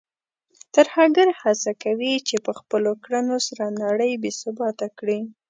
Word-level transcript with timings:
ترهګر 0.75 1.27
هڅه 1.41 1.71
کوي 1.83 2.13
چې 2.27 2.35
په 2.45 2.51
خپلو 2.59 2.91
کړنو 3.03 3.37
سره 3.47 3.65
نړۍ 3.81 4.13
بې 4.21 4.31
ثباته 4.41 4.87
کړي. 4.97 5.19